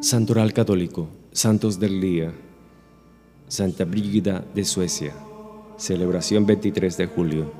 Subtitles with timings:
[0.00, 2.32] Santoral Católico, Santos del Día,
[3.48, 5.14] Santa Brígida de Suecia,
[5.76, 7.52] celebración 23 de julio.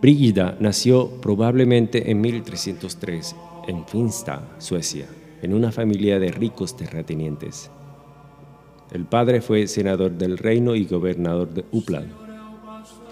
[0.00, 3.34] Brígida nació probablemente en 1303
[3.66, 5.06] en Finsta, Suecia,
[5.42, 7.70] en una familia de ricos terratenientes.
[8.92, 12.25] El padre fue senador del reino y gobernador de Uppland.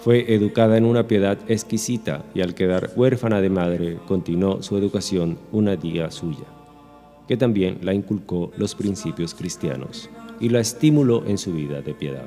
[0.05, 5.39] Fue educada en una piedad exquisita y al quedar huérfana de madre continuó su educación
[5.51, 6.45] una tía suya
[7.27, 12.27] que también la inculcó los principios cristianos y la estimuló en su vida de piedad.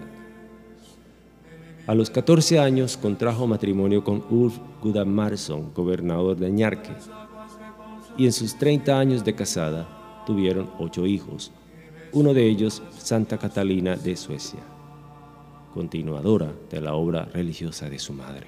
[1.86, 6.94] A los 14 años contrajo matrimonio con Ulf Gudamarsson, gobernador de Ñarque,
[8.18, 11.52] y en sus 30 años de casada tuvieron ocho hijos,
[12.12, 14.60] uno de ellos Santa Catalina de Suecia,
[15.78, 18.48] continuadora de la obra religiosa de su madre.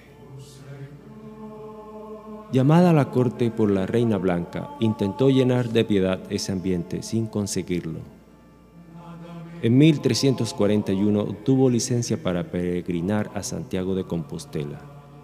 [2.52, 7.28] Llamada a la corte por la Reina Blanca, intentó llenar de piedad ese ambiente sin
[7.28, 8.00] conseguirlo.
[9.62, 14.82] En 1341 obtuvo licencia para peregrinar a Santiago de Compostela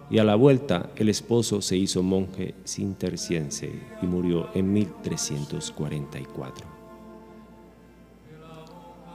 [0.08, 6.75] y a la vuelta el esposo se hizo monje cinterciense y murió en 1344.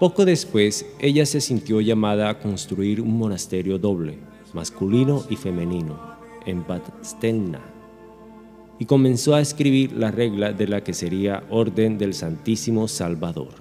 [0.01, 4.17] Poco después, ella se sintió llamada a construir un monasterio doble,
[4.51, 7.61] masculino y femenino, en Bad Stenna,
[8.79, 13.53] y comenzó a escribir la regla de la que sería Orden del Santísimo Salvador.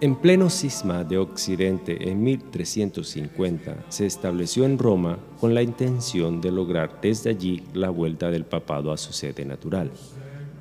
[0.00, 6.50] En pleno cisma de Occidente en 1350 se estableció en Roma con la intención de
[6.50, 9.90] lograr desde allí la vuelta del papado a su sede natural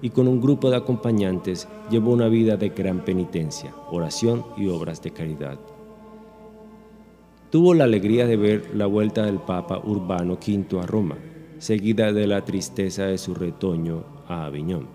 [0.02, 5.02] y con un grupo de acompañantes llevó una vida de gran penitencia, oración y obras
[5.02, 5.60] de caridad.
[7.50, 11.18] Tuvo la alegría de ver la vuelta del Papa Urbano V a Roma,
[11.60, 14.88] seguida de la tristeza de su retoño a Aviñón.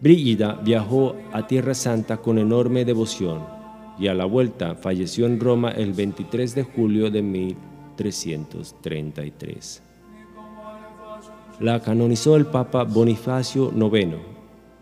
[0.00, 3.40] Brígida viajó a Tierra Santa con enorme devoción
[3.98, 9.91] y a la vuelta falleció en Roma el 23 de julio de 1333.
[11.62, 14.16] La canonizó el Papa Bonifacio IX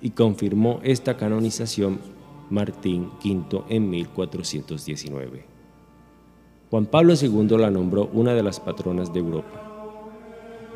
[0.01, 1.99] y confirmó esta canonización
[2.49, 5.45] Martín V en 1419.
[6.71, 9.63] Juan Pablo II la nombró una de las patronas de Europa.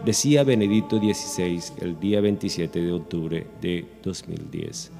[0.05, 4.93] Decía Benedicto XVI el día 27 de octubre de 2010.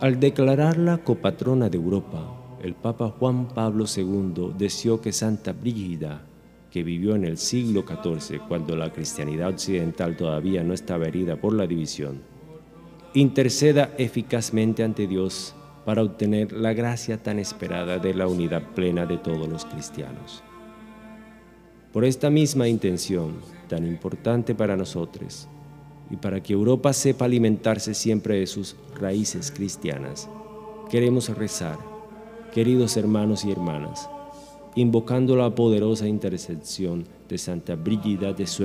[0.00, 2.24] Al declararla copatrona de Europa,
[2.60, 6.22] el Papa Juan Pablo II deseó que Santa Brígida,
[6.76, 11.54] que vivió en el siglo XIV cuando la cristianidad occidental todavía no estaba herida por
[11.54, 12.20] la división,
[13.14, 15.54] interceda eficazmente ante Dios
[15.86, 20.42] para obtener la gracia tan esperada de la unidad plena de todos los cristianos.
[21.94, 23.36] Por esta misma intención,
[23.68, 25.48] tan importante para nosotros,
[26.10, 30.28] y para que Europa sepa alimentarse siempre de sus raíces cristianas,
[30.90, 31.78] queremos rezar,
[32.52, 34.10] queridos hermanos y hermanas,
[34.76, 38.54] invocando la poderosa intercesión de Santa Brígida de Suecia,